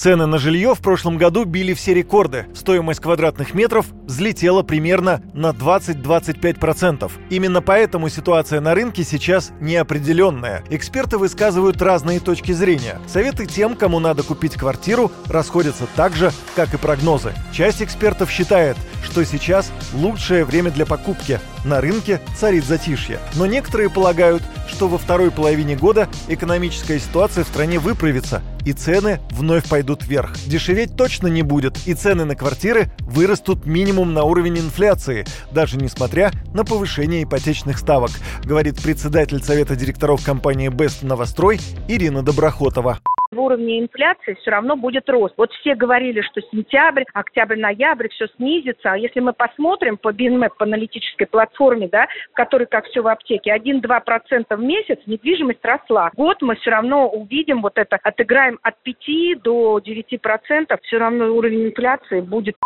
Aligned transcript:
Цены 0.00 0.24
на 0.24 0.38
жилье 0.38 0.74
в 0.74 0.80
прошлом 0.80 1.18
году 1.18 1.44
били 1.44 1.74
все 1.74 1.92
рекорды. 1.92 2.46
Стоимость 2.54 3.00
квадратных 3.00 3.52
метров 3.52 3.84
взлетела 4.06 4.62
примерно 4.62 5.20
на 5.34 5.50
20-25%. 5.50 7.12
Именно 7.28 7.60
поэтому 7.60 8.08
ситуация 8.08 8.62
на 8.62 8.74
рынке 8.74 9.04
сейчас 9.04 9.52
неопределенная. 9.60 10.64
Эксперты 10.70 11.18
высказывают 11.18 11.82
разные 11.82 12.18
точки 12.18 12.52
зрения. 12.52 12.98
Советы 13.08 13.44
тем, 13.44 13.76
кому 13.76 13.98
надо 13.98 14.22
купить 14.22 14.54
квартиру, 14.54 15.12
расходятся 15.26 15.86
так 15.96 16.16
же, 16.16 16.32
как 16.56 16.72
и 16.72 16.78
прогнозы. 16.78 17.34
Часть 17.52 17.82
экспертов 17.82 18.30
считает, 18.30 18.78
что 19.04 19.22
сейчас 19.26 19.70
лучшее 19.92 20.46
время 20.46 20.70
для 20.70 20.86
покупки. 20.86 21.40
На 21.62 21.82
рынке 21.82 22.22
царит 22.38 22.64
затишье. 22.64 23.18
Но 23.34 23.44
некоторые 23.44 23.90
полагают, 23.90 24.42
что 24.66 24.88
во 24.88 24.96
второй 24.96 25.30
половине 25.30 25.76
года 25.76 26.08
экономическая 26.26 26.98
ситуация 26.98 27.44
в 27.44 27.48
стране 27.48 27.78
выправится, 27.78 28.40
и 28.64 28.72
цены 28.72 29.20
вновь 29.30 29.68
пойдут 29.68 30.04
вверх. 30.04 30.36
Дешеветь 30.46 30.96
точно 30.96 31.26
не 31.28 31.42
будет, 31.42 31.78
и 31.86 31.94
цены 31.94 32.24
на 32.24 32.34
квартиры 32.34 32.92
вырастут 33.00 33.66
минимум 33.66 34.14
на 34.14 34.24
уровень 34.24 34.58
инфляции, 34.58 35.26
даже 35.52 35.76
несмотря 35.76 36.30
на 36.54 36.64
повышение 36.64 37.24
ипотечных 37.24 37.78
ставок, 37.78 38.10
говорит 38.44 38.80
председатель 38.80 39.42
Совета 39.42 39.76
директоров 39.76 40.24
компании 40.24 40.68
«Бест 40.68 41.02
Новострой» 41.02 41.60
Ирина 41.88 42.22
Доброхотова 42.22 43.00
в 43.32 43.40
уровне 43.40 43.78
инфляции 43.78 44.34
все 44.40 44.50
равно 44.50 44.74
будет 44.74 45.08
рост. 45.08 45.34
Вот 45.36 45.52
все 45.52 45.76
говорили, 45.76 46.20
что 46.20 46.40
сентябрь, 46.40 47.04
октябрь, 47.14 47.60
ноябрь 47.60 48.08
все 48.08 48.26
снизится. 48.36 48.90
А 48.90 48.96
если 48.96 49.20
мы 49.20 49.32
посмотрим 49.32 49.98
по 49.98 50.08
BNMAP, 50.08 50.50
по 50.58 50.64
аналитической 50.64 51.26
платформе, 51.26 51.86
да, 51.86 52.08
в 52.32 52.34
которой, 52.34 52.66
как 52.66 52.86
все 52.86 53.02
в 53.02 53.06
аптеке, 53.06 53.54
1-2% 53.54 54.56
в 54.56 54.60
месяц 54.60 54.98
недвижимость 55.06 55.64
росла. 55.64 56.10
Год 56.16 56.42
мы 56.42 56.56
все 56.56 56.70
равно 56.70 57.08
увидим 57.08 57.62
вот 57.62 57.78
это, 57.78 58.00
отыграем 58.02 58.58
от 58.62 58.74
5 58.82 59.42
до 59.42 59.78
9%, 59.78 60.78
все 60.82 60.98
равно 60.98 61.26
уровень 61.26 61.68
инфляции 61.68 62.20
будет 62.20 62.56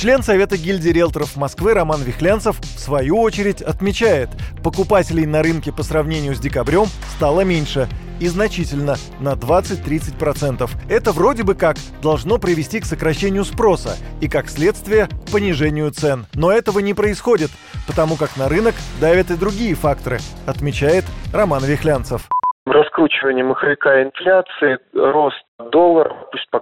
Член 0.00 0.22
Совета 0.22 0.56
гильдии 0.56 0.90
риэлторов 0.90 1.36
Москвы 1.36 1.74
Роман 1.74 2.00
Вихлянцев 2.02 2.60
в 2.60 2.78
свою 2.78 3.20
очередь 3.20 3.60
отмечает, 3.60 4.28
покупателей 4.62 5.26
на 5.26 5.42
рынке 5.42 5.72
по 5.72 5.82
сравнению 5.82 6.36
с 6.36 6.38
декабрем 6.38 6.84
стало 7.16 7.40
меньше 7.40 7.88
и 8.20 8.28
значительно 8.28 8.94
на 9.18 9.32
20-30%. 9.32 10.70
Это 10.88 11.10
вроде 11.10 11.42
бы 11.42 11.56
как 11.56 11.78
должно 12.00 12.38
привести 12.38 12.78
к 12.78 12.84
сокращению 12.84 13.42
спроса 13.42 13.96
и, 14.20 14.28
как 14.28 14.48
следствие, 14.48 15.08
к 15.26 15.32
понижению 15.32 15.90
цен. 15.90 16.26
Но 16.32 16.52
этого 16.52 16.78
не 16.78 16.94
происходит, 16.94 17.50
потому 17.88 18.14
как 18.14 18.36
на 18.36 18.48
рынок 18.48 18.76
давят 19.00 19.32
и 19.32 19.36
другие 19.36 19.74
факторы, 19.74 20.20
отмечает 20.46 21.06
Роман 21.34 21.64
Вихлянцев 21.64 22.28
раскручивание 22.72 23.44
маховика 23.44 24.02
инфляции, 24.02 24.78
рост 24.92 25.42
доллара, 25.72 26.17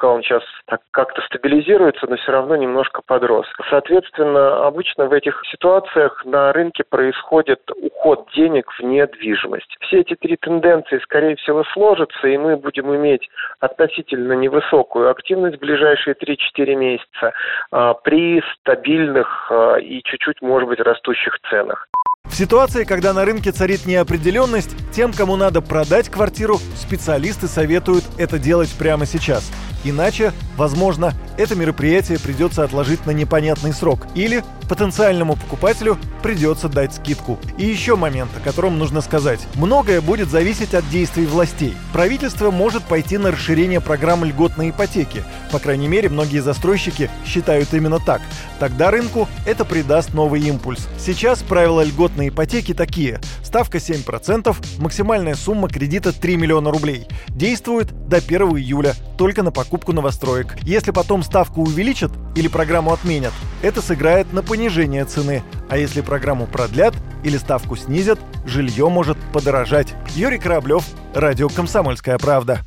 пока 0.00 0.14
он 0.14 0.22
сейчас 0.22 0.42
так 0.66 0.80
как-то 0.92 1.20
стабилизируется, 1.22 2.06
но 2.08 2.16
все 2.16 2.32
равно 2.32 2.56
немножко 2.56 3.02
подрос. 3.04 3.46
Соответственно, 3.68 4.66
обычно 4.66 5.06
в 5.06 5.12
этих 5.12 5.42
ситуациях 5.50 6.24
на 6.24 6.52
рынке 6.52 6.84
происходит 6.88 7.60
уход 7.82 8.26
денег 8.34 8.70
в 8.78 8.82
недвижимость. 8.82 9.76
Все 9.80 10.00
эти 10.00 10.14
три 10.14 10.36
тенденции, 10.36 11.00
скорее 11.02 11.36
всего, 11.36 11.64
сложатся, 11.74 12.28
и 12.28 12.38
мы 12.38 12.56
будем 12.56 12.94
иметь 12.96 13.28
относительно 13.60 14.32
невысокую 14.32 15.10
активность 15.10 15.58
в 15.58 15.60
ближайшие 15.60 16.14
3-4 16.14 16.74
месяца 16.76 17.32
а, 17.70 17.94
при 17.94 18.42
стабильных 18.54 19.50
а, 19.50 19.76
и 19.76 20.02
чуть-чуть, 20.02 20.40
может 20.40 20.68
быть, 20.68 20.80
растущих 20.80 21.38
ценах. 21.50 21.88
В 22.24 22.34
ситуации, 22.34 22.84
когда 22.84 23.12
на 23.12 23.24
рынке 23.24 23.50
царит 23.50 23.86
неопределенность, 23.86 24.76
тем, 24.92 25.12
кому 25.12 25.36
надо 25.36 25.60
продать 25.60 26.08
квартиру, 26.08 26.56
специалисты 26.76 27.48
советуют 27.48 28.04
это 28.18 28.38
делать 28.38 28.72
прямо 28.78 29.04
сейчас. 29.04 29.50
Иначе, 29.84 30.32
возможно, 30.56 31.14
это 31.36 31.54
мероприятие 31.54 32.18
придется 32.18 32.64
отложить 32.64 33.06
на 33.06 33.12
непонятный 33.12 33.72
срок. 33.72 34.06
Или 34.14 34.44
потенциальному 34.68 35.36
покупателю 35.36 35.98
придется 36.22 36.68
дать 36.68 36.94
скидку. 36.94 37.38
И 37.56 37.64
еще 37.64 37.96
момент, 37.96 38.30
о 38.36 38.40
котором 38.40 38.78
нужно 38.78 39.00
сказать. 39.00 39.40
Многое 39.54 40.00
будет 40.00 40.30
зависеть 40.30 40.74
от 40.74 40.88
действий 40.90 41.26
властей. 41.26 41.74
Правительство 41.92 42.50
может 42.50 42.84
пойти 42.84 43.18
на 43.18 43.32
расширение 43.32 43.80
программы 43.80 44.28
льготной 44.28 44.70
ипотеки. 44.70 45.24
По 45.50 45.58
крайней 45.58 45.88
мере, 45.88 46.08
многие 46.08 46.40
застройщики 46.40 47.10
считают 47.26 47.72
именно 47.74 47.98
так. 47.98 48.20
Тогда 48.58 48.90
рынку 48.90 49.28
это 49.46 49.64
придаст 49.64 50.14
новый 50.14 50.42
импульс. 50.42 50.86
Сейчас 50.98 51.42
правила 51.42 51.82
льготной 51.82 52.28
ипотеки 52.28 52.74
такие. 52.74 53.20
Ставка 53.50 53.78
7%, 53.78 54.54
максимальная 54.78 55.34
сумма 55.34 55.68
кредита 55.68 56.12
3 56.12 56.36
миллиона 56.36 56.70
рублей. 56.70 57.08
Действует 57.30 57.88
до 58.08 58.18
1 58.18 58.42
июля, 58.42 58.94
только 59.18 59.42
на 59.42 59.50
покупку 59.50 59.92
новостроек. 59.92 60.56
Если 60.62 60.92
потом 60.92 61.24
ставку 61.24 61.62
увеличат 61.62 62.12
или 62.36 62.46
программу 62.46 62.92
отменят, 62.92 63.32
это 63.62 63.82
сыграет 63.82 64.32
на 64.32 64.44
понижение 64.44 65.04
цены. 65.04 65.42
А 65.68 65.76
если 65.76 66.00
программу 66.00 66.46
продлят 66.46 66.94
или 67.24 67.38
ставку 67.38 67.74
снизят, 67.74 68.20
жилье 68.44 68.88
может 68.88 69.18
подорожать. 69.32 69.94
Юрий 70.14 70.38
Кораблев, 70.38 70.84
Радио 71.12 71.48
«Комсомольская 71.48 72.18
правда». 72.18 72.60